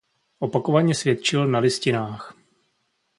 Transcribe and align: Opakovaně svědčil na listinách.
Opakovaně 0.39 0.95
svědčil 0.95 1.47
na 1.47 1.59
listinách. 1.59 2.33